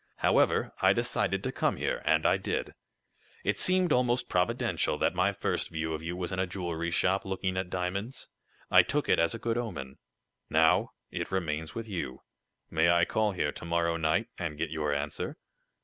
[0.15, 2.73] However, I decided to come here, and I did.
[3.43, 7.23] It seemed almost providential that my first view of you was in a jewelry shop,
[7.23, 8.27] looking at diamonds.
[8.71, 9.99] I took it as a good omen.
[10.49, 12.23] Now it remains with you.
[12.71, 15.37] May I call here to morrow night, and get your answer?"